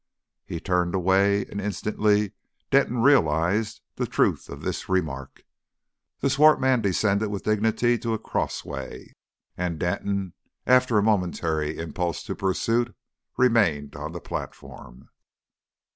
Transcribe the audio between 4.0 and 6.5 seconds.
truth of this remark. The